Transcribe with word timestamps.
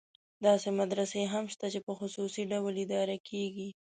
داسې 0.45 0.69
مدرسې 0.79 1.21
هم 1.33 1.45
شته 1.53 1.65
چې 1.73 1.79
په 1.87 1.93
خصوصي 1.99 2.43
ډول 2.51 2.73
اداره 2.83 3.17
کېږي. 3.29 3.69